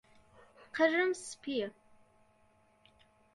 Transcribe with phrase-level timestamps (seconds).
[0.75, 1.67] قژم سپییە.